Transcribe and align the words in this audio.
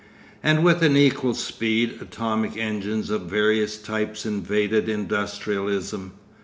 And 0.41 0.63
with 0.63 0.81
an 0.81 0.97
equal 0.97 1.35
speed 1.35 1.99
atomic 2.01 2.57
engines 2.57 3.11
of 3.11 3.27
various 3.29 3.77
types 3.77 4.25
invaded 4.25 4.89
industrialism. 4.89 6.13